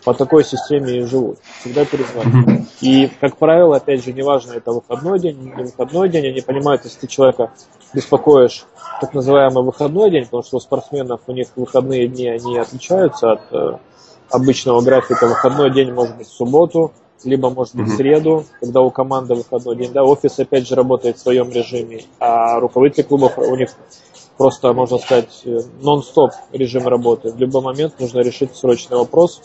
по 0.03 0.13
такой 0.13 0.43
системе 0.43 0.97
и 0.97 1.01
живут. 1.03 1.39
Всегда 1.59 1.85
перезванивают. 1.85 2.67
И, 2.81 3.09
как 3.19 3.37
правило, 3.37 3.77
опять 3.77 4.03
же, 4.03 4.13
неважно, 4.13 4.53
это 4.53 4.71
выходной 4.71 5.19
день, 5.19 5.53
не 5.55 5.63
выходной 5.63 6.09
день, 6.09 6.27
они 6.27 6.41
понимают, 6.41 6.83
если 6.85 7.01
ты 7.01 7.07
человека 7.07 7.51
беспокоишь 7.93 8.65
так 8.99 9.13
называемый 9.13 9.63
выходной 9.63 10.11
день, 10.11 10.25
потому 10.25 10.43
что 10.43 10.57
у 10.57 10.59
спортсменов 10.59 11.21
у 11.27 11.31
них 11.31 11.47
выходные 11.55 12.07
дни, 12.07 12.27
они 12.27 12.57
отличаются 12.57 13.33
от 13.33 13.41
э, 13.51 13.77
обычного 14.29 14.81
графика. 14.81 15.27
Выходной 15.27 15.71
день 15.71 15.91
может 15.91 16.17
быть 16.17 16.27
в 16.27 16.33
субботу, 16.33 16.91
либо 17.23 17.49
может 17.49 17.75
быть 17.75 17.87
в 17.87 17.95
среду, 17.95 18.45
когда 18.59 18.81
у 18.81 18.89
команды 18.89 19.35
выходной 19.35 19.75
день. 19.75 19.91
Да, 19.91 20.03
офис 20.03 20.39
опять 20.39 20.67
же 20.67 20.75
работает 20.75 21.17
в 21.17 21.21
своем 21.21 21.51
режиме, 21.51 22.03
а 22.19 22.59
руководители 22.59 23.03
клубов 23.03 23.37
у 23.37 23.55
них 23.55 23.69
просто, 24.37 24.73
можно 24.73 24.97
сказать, 24.97 25.41
э, 25.45 25.59
нон-стоп 25.81 26.31
режим 26.51 26.87
работы. 26.87 27.31
В 27.31 27.37
любой 27.37 27.61
момент 27.61 27.99
нужно 27.99 28.19
решить 28.19 28.55
срочный 28.55 28.97
вопрос. 28.97 29.41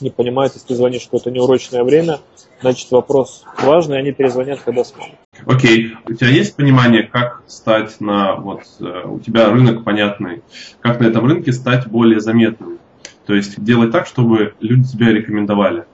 Не 0.00 0.10
понимают, 0.10 0.54
если 0.54 0.68
ты 0.68 0.74
звонишь 0.74 1.02
в 1.02 1.04
какое-то 1.06 1.30
неурочное 1.30 1.84
время, 1.84 2.18
значит 2.60 2.90
вопрос 2.90 3.44
важный, 3.62 3.98
они 3.98 4.12
перезвонят, 4.12 4.60
когда 4.60 4.84
смогут. 4.84 5.14
Окей, 5.46 5.94
у 6.08 6.12
тебя 6.12 6.30
есть 6.30 6.56
понимание, 6.56 7.04
как 7.04 7.42
стать 7.46 8.00
на, 8.00 8.36
вот, 8.36 8.62
э, 8.80 9.02
у 9.06 9.20
тебя 9.20 9.50
рынок 9.50 9.84
понятный, 9.84 10.42
как 10.80 11.00
на 11.00 11.06
этом 11.06 11.26
рынке 11.26 11.52
стать 11.52 11.86
более 11.86 12.20
заметным? 12.20 12.78
То 13.26 13.34
есть 13.34 13.62
делать 13.62 13.92
так, 13.92 14.06
чтобы 14.06 14.54
люди 14.60 14.88
тебя 14.88 15.12
рекомендовали. 15.12 15.84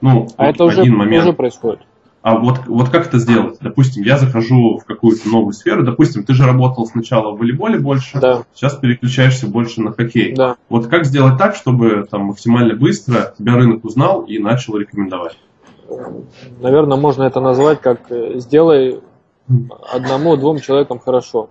Ну, 0.00 0.28
А 0.36 0.46
вот 0.46 0.54
это 0.54 0.64
уже, 0.64 0.84
момент. 0.84 1.24
уже 1.24 1.32
происходит. 1.32 1.80
А 2.28 2.34
вот, 2.38 2.66
вот 2.66 2.90
как 2.90 3.06
это 3.06 3.18
сделать? 3.18 3.56
Допустим, 3.58 4.02
я 4.02 4.18
захожу 4.18 4.76
в 4.76 4.84
какую-то 4.84 5.26
новую 5.30 5.54
сферу. 5.54 5.82
Допустим, 5.82 6.24
ты 6.24 6.34
же 6.34 6.44
работал 6.44 6.84
сначала 6.84 7.34
в 7.34 7.38
волейболе 7.38 7.78
больше, 7.78 8.20
Да. 8.20 8.42
сейчас 8.52 8.74
переключаешься 8.74 9.46
больше 9.46 9.80
на 9.80 9.92
хоккей. 9.92 10.34
Да. 10.34 10.56
Вот 10.68 10.88
как 10.88 11.06
сделать 11.06 11.38
так, 11.38 11.54
чтобы 11.54 12.06
там 12.10 12.24
максимально 12.24 12.74
быстро 12.74 13.32
тебя 13.38 13.54
рынок 13.54 13.82
узнал 13.82 14.24
и 14.24 14.38
начал 14.38 14.76
рекомендовать? 14.76 15.38
Наверное, 16.60 16.98
можно 16.98 17.22
это 17.22 17.40
назвать 17.40 17.80
как 17.80 18.12
э, 18.12 18.38
сделай 18.40 19.00
одному-двум 19.90 20.60
человекам 20.60 20.98
хорошо. 20.98 21.48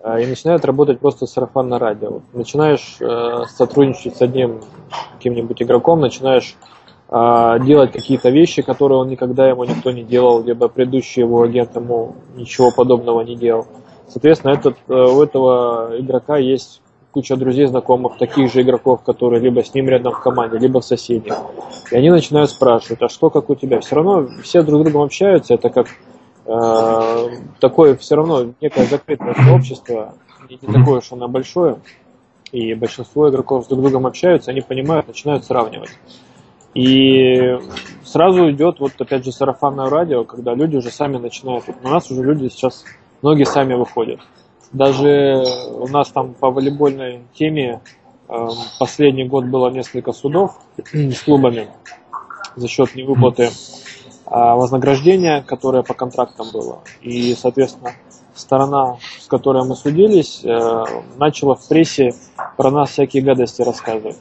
А, 0.00 0.20
И 0.20 0.26
начинает 0.28 0.64
работать 0.64 1.00
просто 1.00 1.26
сарафан 1.26 1.68
на 1.68 1.80
радио. 1.80 2.20
Начинаешь 2.34 2.98
э, 3.00 3.46
сотрудничать 3.48 4.16
с 4.16 4.22
одним 4.22 4.60
каким-нибудь 5.14 5.60
игроком, 5.60 5.98
начинаешь 5.98 6.54
делать 7.10 7.92
какие-то 7.92 8.28
вещи, 8.28 8.60
которые 8.60 8.98
он 8.98 9.08
никогда 9.08 9.48
ему 9.48 9.64
никто 9.64 9.90
не 9.90 10.02
делал, 10.02 10.42
либо 10.42 10.68
предыдущий 10.68 11.22
его 11.22 11.42
агент 11.42 11.74
ему 11.74 12.16
ничего 12.36 12.70
подобного 12.70 13.22
не 13.22 13.34
делал. 13.34 13.66
Соответственно, 14.08 14.52
этот, 14.52 14.76
э, 14.88 14.92
у 14.92 15.22
этого 15.22 15.98
игрока 15.98 16.38
есть 16.38 16.80
куча 17.10 17.36
друзей, 17.36 17.66
знакомых, 17.66 18.16
таких 18.16 18.52
же 18.52 18.62
игроков, 18.62 19.02
которые 19.02 19.40
либо 19.40 19.62
с 19.62 19.74
ним 19.74 19.88
рядом 19.88 20.12
в 20.12 20.20
команде, 20.20 20.58
либо 20.58 20.80
в 20.80 20.84
соседних. 20.84 21.34
И 21.90 21.96
они 21.96 22.10
начинают 22.10 22.50
спрашивать, 22.50 23.02
а 23.02 23.08
что 23.08 23.30
как 23.30 23.50
у 23.50 23.54
тебя? 23.54 23.80
Все 23.80 23.96
равно 23.96 24.28
все 24.42 24.62
друг 24.62 24.80
с 24.80 24.84
другом 24.84 25.02
общаются, 25.02 25.54
это 25.54 25.68
как 25.70 25.88
э, 26.46 27.28
такое 27.60 27.96
все 27.96 28.16
равно 28.16 28.52
некое 28.60 28.86
закрытое 28.86 29.34
сообщество, 29.34 30.14
не 30.48 30.56
такое 30.56 30.98
уж 30.98 31.12
оно 31.12 31.28
большое, 31.28 31.76
и 32.50 32.74
большинство 32.74 33.28
игроков 33.28 33.64
с 33.64 33.68
друг 33.68 33.82
другом 33.82 34.06
общаются, 34.06 34.50
они 34.50 34.62
понимают, 34.62 35.08
начинают 35.08 35.44
сравнивать. 35.44 35.90
И 36.74 37.58
сразу 38.04 38.50
идет 38.50 38.80
вот 38.80 38.92
опять 38.98 39.24
же 39.24 39.32
сарафанное 39.32 39.88
радио, 39.88 40.24
когда 40.24 40.54
люди 40.54 40.76
уже 40.76 40.90
сами 40.90 41.16
начинают. 41.16 41.66
Вот 41.66 41.76
у 41.82 41.88
нас 41.88 42.10
уже 42.10 42.22
люди 42.22 42.48
сейчас, 42.48 42.84
многие 43.22 43.44
сами 43.44 43.74
выходят. 43.74 44.20
Даже 44.72 45.44
у 45.70 45.88
нас 45.88 46.10
там 46.10 46.34
по 46.34 46.50
волейбольной 46.50 47.22
теме 47.34 47.80
эм, 48.28 48.50
последний 48.78 49.24
год 49.24 49.46
было 49.46 49.70
несколько 49.70 50.12
судов 50.12 50.60
с 50.92 51.20
клубами 51.22 51.68
за 52.54 52.68
счет 52.68 52.94
невыплаты 52.94 53.50
а, 54.26 54.56
вознаграждения, 54.56 55.42
которое 55.42 55.82
по 55.82 55.94
контрактам 55.94 56.48
было. 56.52 56.80
И, 57.00 57.34
соответственно, 57.34 57.92
сторона, 58.34 58.98
с 59.20 59.26
которой 59.26 59.64
мы 59.64 59.74
судились, 59.74 60.42
э, 60.44 60.84
начала 61.16 61.54
в 61.54 61.66
прессе 61.66 62.14
про 62.56 62.70
нас 62.70 62.90
всякие 62.90 63.22
гадости 63.22 63.62
рассказывать, 63.62 64.18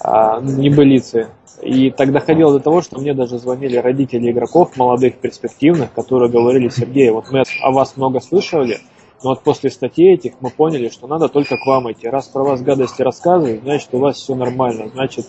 а, 0.00 0.40
небылицы. 0.40 1.28
И 1.64 1.90
так 1.90 2.12
доходило 2.12 2.52
до 2.52 2.60
того, 2.60 2.82
что 2.82 3.00
мне 3.00 3.14
даже 3.14 3.38
звонили 3.38 3.76
родители 3.78 4.30
игроков, 4.30 4.76
молодых, 4.76 5.14
перспективных, 5.14 5.92
которые 5.94 6.30
говорили, 6.30 6.68
Сергей, 6.68 7.10
вот 7.10 7.30
мы 7.30 7.42
о 7.62 7.70
вас 7.72 7.96
много 7.96 8.20
слышали, 8.20 8.80
но 9.22 9.30
вот 9.30 9.42
после 9.42 9.70
статей 9.70 10.12
этих 10.12 10.34
мы 10.40 10.50
поняли, 10.50 10.90
что 10.90 11.06
надо 11.06 11.28
только 11.28 11.56
к 11.56 11.66
вам 11.66 11.90
идти. 11.90 12.06
Раз 12.06 12.28
про 12.28 12.44
вас 12.44 12.60
гадости 12.60 13.00
рассказывают, 13.00 13.62
значит, 13.62 13.88
у 13.92 13.98
вас 13.98 14.16
все 14.16 14.34
нормально, 14.34 14.90
значит, 14.92 15.26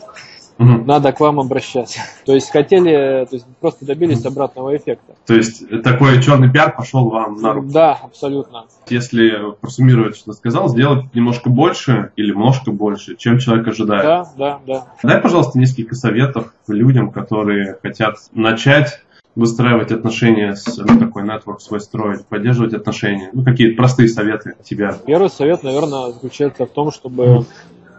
Мгм. 0.58 0.86
надо 0.86 1.12
к 1.12 1.20
вам 1.20 1.40
обращаться. 1.40 2.00
То 2.26 2.34
есть 2.34 2.50
хотели, 2.50 3.26
то 3.26 3.36
есть 3.36 3.46
просто 3.60 3.86
добились 3.86 4.26
обратного 4.26 4.76
эффекта. 4.76 5.16
То 5.26 5.34
есть 5.34 5.64
такой 5.84 6.22
черный 6.22 6.52
пиар 6.52 6.74
пошел 6.76 7.10
вам 7.10 7.42
на 7.42 7.54
руку. 7.54 7.68
Да, 7.72 8.00
абсолютно. 8.02 8.66
Если 8.90 9.54
просуммировать, 9.60 10.16
что 10.16 10.34
сказал, 10.34 10.70
сделать 10.70 11.14
немножко 11.14 11.50
больше 11.50 12.12
или 12.16 12.32
немножко 12.32 12.72
больше, 12.72 13.16
чем 13.18 13.40
человек 13.40 13.68
ожидает. 13.68 14.04
Да, 14.04 14.32
да, 14.38 14.60
да. 14.66 14.88
Дай, 15.04 15.20
пожалуйста, 15.20 15.60
несколько 15.60 15.96
советов 15.96 16.54
людям, 16.68 17.12
которые 17.12 17.78
хотят 17.82 18.16
начать 18.32 19.02
выстраивать 19.36 19.92
отношения 19.92 20.56
с 20.56 20.78
ну, 20.78 20.98
такой 20.98 21.24
network 21.24 21.60
свой 21.60 21.82
строить, 21.82 22.26
поддерживать 22.26 22.74
отношения. 22.74 23.30
Ну, 23.34 23.44
какие-то 23.44 23.76
простые 23.76 24.08
советы 24.08 24.56
от 24.58 24.64
тебя. 24.64 24.96
Первый 25.06 25.30
совет, 25.30 25.64
наверное, 25.64 26.14
заключается 26.14 26.66
в 26.66 26.70
том, 26.70 26.92
чтобы 26.92 27.46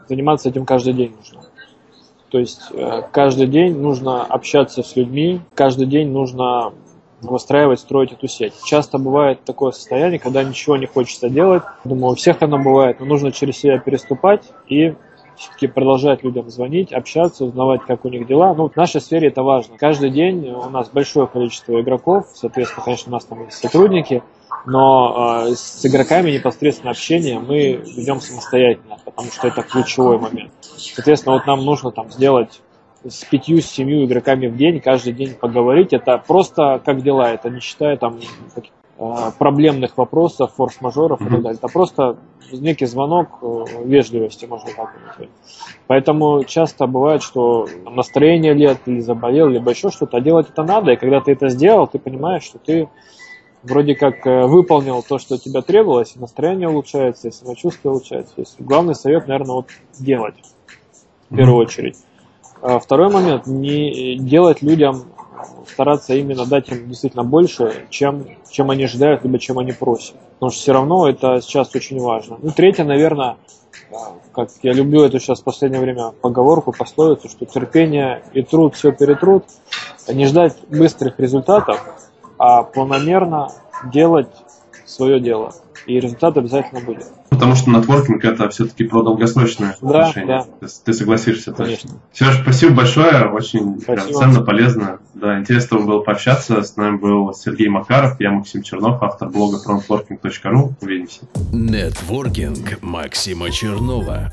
заниматься 0.08 0.48
этим 0.48 0.64
каждый 0.64 0.94
день 0.94 1.12
нужно. 1.14 1.45
То 2.30 2.38
есть 2.38 2.60
э, 2.72 3.02
каждый 3.12 3.46
день 3.46 3.78
нужно 3.78 4.24
общаться 4.24 4.82
с 4.82 4.96
людьми, 4.96 5.40
каждый 5.54 5.86
день 5.86 6.10
нужно 6.10 6.72
выстраивать, 7.20 7.80
строить 7.80 8.12
эту 8.12 8.28
сеть. 8.28 8.54
Часто 8.64 8.98
бывает 8.98 9.44
такое 9.44 9.72
состояние, 9.72 10.18
когда 10.18 10.42
ничего 10.44 10.76
не 10.76 10.86
хочется 10.86 11.28
делать. 11.28 11.62
Думаю, 11.84 12.12
у 12.12 12.14
всех 12.14 12.42
оно 12.42 12.58
бывает, 12.58 13.00
но 13.00 13.06
нужно 13.06 13.32
через 13.32 13.56
себя 13.58 13.78
переступать 13.78 14.42
и 14.68 14.94
все-таки 15.36 15.66
продолжать 15.66 16.22
людям 16.24 16.50
звонить, 16.50 16.92
общаться, 16.92 17.44
узнавать, 17.44 17.82
как 17.86 18.04
у 18.04 18.08
них 18.08 18.26
дела. 18.26 18.54
Ну, 18.54 18.68
в 18.68 18.76
нашей 18.76 19.00
сфере 19.00 19.28
это 19.28 19.42
важно. 19.42 19.76
Каждый 19.78 20.10
день 20.10 20.48
у 20.48 20.68
нас 20.70 20.88
большое 20.90 21.26
количество 21.26 21.80
игроков, 21.80 22.26
соответственно, 22.34 22.84
конечно, 22.84 23.10
у 23.10 23.14
нас 23.14 23.24
там 23.24 23.44
есть 23.44 23.58
сотрудники, 23.58 24.22
но 24.66 25.44
э, 25.46 25.54
с 25.54 25.84
игроками 25.86 26.30
непосредственно 26.30 26.90
общение 26.90 27.38
мы 27.38 27.80
ведем 27.96 28.20
самостоятельно, 28.20 28.98
потому 29.04 29.30
что 29.30 29.48
это 29.48 29.62
ключевой 29.62 30.18
момент. 30.18 30.52
Соответственно, 30.62 31.36
вот 31.36 31.46
нам 31.46 31.64
нужно 31.64 31.92
там 31.92 32.10
сделать 32.10 32.60
с 33.04 33.24
пятью, 33.24 33.60
с 33.60 33.66
семью 33.66 34.04
игроками 34.04 34.48
в 34.48 34.56
день, 34.56 34.80
каждый 34.80 35.12
день 35.12 35.34
поговорить. 35.34 35.92
Это 35.92 36.18
просто 36.18 36.80
как 36.84 37.02
дела, 37.02 37.32
это 37.32 37.50
не 37.50 37.60
считая 37.60 37.96
там 37.96 38.18
проблемных 39.38 39.98
вопросов, 39.98 40.54
форс-мажоров 40.54 41.20
и 41.20 41.24
так 41.24 41.42
далее. 41.42 41.58
Это 41.62 41.68
просто 41.68 42.16
некий 42.52 42.86
звонок 42.86 43.28
э, 43.42 43.64
вежливости, 43.84 44.46
можно 44.46 44.70
так 44.74 44.94
назвать. 45.06 45.28
Поэтому 45.86 46.44
часто 46.44 46.86
бывает, 46.86 47.22
что 47.22 47.66
настроение 47.84 48.54
лет, 48.54 48.78
или 48.86 49.00
заболел, 49.00 49.48
либо 49.48 49.70
еще 49.70 49.90
что-то, 49.90 50.16
а 50.16 50.20
делать 50.20 50.48
это 50.48 50.62
надо, 50.62 50.92
и 50.92 50.96
когда 50.96 51.20
ты 51.20 51.32
это 51.32 51.48
сделал, 51.48 51.86
ты 51.86 51.98
понимаешь, 51.98 52.44
что 52.44 52.58
ты 52.58 52.88
вроде 53.62 53.94
как 53.94 54.26
э, 54.26 54.46
выполнил 54.46 55.02
то, 55.02 55.18
что 55.18 55.36
тебя 55.36 55.60
требовалось, 55.60 56.16
и 56.16 56.18
настроение 56.18 56.68
улучшается, 56.68 57.28
и 57.28 57.32
самочувствие 57.32 57.92
улучшается. 57.92 58.34
То 58.34 58.40
есть 58.40 58.56
главный 58.60 58.94
совет, 58.94 59.28
наверное, 59.28 59.56
вот 59.56 59.66
делать 59.98 60.36
в 61.28 61.36
первую 61.36 61.58
очередь. 61.58 61.96
А 62.62 62.78
Второй 62.78 63.12
момент, 63.12 63.46
не 63.46 64.16
делать 64.16 64.62
людям, 64.62 65.04
стараться 65.68 66.14
именно 66.14 66.46
дать 66.46 66.68
им 66.68 66.88
действительно 66.88 67.24
больше, 67.24 67.86
чем, 67.90 68.26
чем 68.50 68.70
они 68.70 68.84
ожидают, 68.84 69.24
либо 69.24 69.38
чем 69.38 69.58
они 69.58 69.72
просят. 69.72 70.16
Потому 70.34 70.50
что 70.50 70.60
все 70.60 70.72
равно 70.72 71.08
это 71.08 71.40
сейчас 71.40 71.74
очень 71.74 72.00
важно. 72.00 72.38
Ну, 72.40 72.50
третье, 72.50 72.84
наверное, 72.84 73.36
как 74.32 74.50
я 74.62 74.72
люблю 74.72 75.02
эту 75.02 75.18
сейчас 75.20 75.40
в 75.40 75.44
последнее 75.44 75.80
время 75.80 76.12
поговорку, 76.20 76.72
пословицу, 76.72 77.28
что 77.28 77.46
терпение 77.46 78.22
и 78.32 78.42
труд 78.42 78.74
все 78.74 78.92
перетрут. 78.92 79.44
Не 80.08 80.26
ждать 80.26 80.56
быстрых 80.68 81.18
результатов, 81.18 81.82
а 82.38 82.62
планомерно 82.62 83.52
делать 83.92 84.28
свое 84.84 85.20
дело. 85.20 85.54
И 85.86 85.98
результаты 86.00 86.40
обязательно 86.40 86.80
будут. 86.80 87.06
Потому 87.36 87.54
что 87.54 87.70
нетворкинг 87.70 88.24
это 88.24 88.48
все-таки 88.48 88.84
про 88.84 89.02
долгосрочные 89.02 89.76
Да, 89.80 90.00
отношения. 90.08 90.46
да. 90.60 90.66
Ты, 90.66 90.72
ты 90.84 90.92
согласишься 90.92 91.52
точно. 91.52 91.64
Конечно. 91.64 91.90
Сереж, 92.12 92.40
спасибо 92.42 92.74
большое, 92.74 93.26
очень 93.26 93.80
прям 93.80 93.98
Спасибо. 93.98 94.18
ценно, 94.18 94.42
полезно. 94.42 94.98
Да, 95.14 95.38
интересно 95.38 95.78
было 95.80 96.00
пообщаться. 96.00 96.62
С 96.62 96.76
нами 96.76 96.96
был 96.96 97.32
Сергей 97.34 97.68
Макаров, 97.68 98.18
я 98.20 98.30
Максим 98.30 98.62
Чернов, 98.62 99.02
автор 99.02 99.28
блога 99.28 99.58
frontworking.ru. 99.66 100.72
Увидимся. 100.80 101.20
Нетворкинг 101.52 102.82
Максима 102.82 103.50
Чернова. 103.50 104.30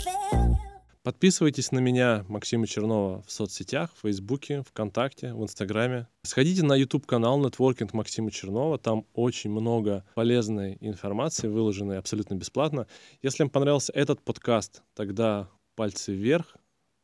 Подписывайтесь 1.04 1.74
на 1.74 1.80
меня, 1.80 2.24
Максима 2.30 2.66
Чернова, 2.66 3.24
в 3.24 3.32
соцсетях, 3.32 3.92
в 3.94 4.04
Фейсбуке, 4.04 4.64
ВКонтакте, 4.64 5.34
в 5.34 5.44
Инстаграме. 5.44 6.08
Сходите 6.22 6.64
на 6.64 6.78
YouTube-канал 6.78 7.42
Нетворкинг 7.44 7.92
Максима 7.92 8.32
Чернова. 8.32 8.80
Там 8.80 9.06
очень 9.14 9.50
много 9.50 10.06
полезной 10.16 10.78
информации, 10.80 11.50
выложенной 11.50 11.98
абсолютно 11.98 12.36
бесплатно. 12.36 12.88
Если 13.22 13.44
вам 13.44 13.50
понравился 13.50 13.92
этот 13.92 14.22
подкаст, 14.22 14.82
тогда 14.94 15.50
пальцы 15.76 16.14
вверх, 16.14 16.56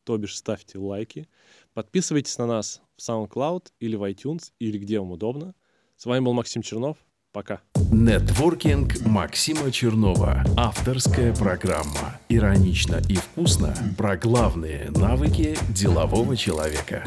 то 0.04 0.16
бишь 0.16 0.38
ставьте 0.38 0.78
лайки. 0.78 1.28
Подписывайтесь 1.74 2.38
на 2.38 2.46
нас 2.46 2.80
в 2.96 3.06
SoundCloud 3.06 3.66
или 3.80 3.96
в 3.96 4.10
iTunes, 4.10 4.52
или 4.58 4.78
где 4.78 4.98
вам 4.98 5.10
удобно. 5.10 5.54
С 5.98 6.06
вами 6.06 6.24
был 6.24 6.32
Максим 6.32 6.62
Чернов. 6.62 6.96
Пока. 7.32 7.60
Нетворкинг 7.92 9.06
Максима 9.06 9.70
Чернова. 9.70 10.42
Авторская 10.56 11.32
программа. 11.32 12.18
Иронично 12.28 13.00
и 13.08 13.14
вкусно 13.14 13.72
про 13.96 14.16
главные 14.16 14.90
навыки 14.90 15.56
делового 15.68 16.36
человека. 16.36 17.04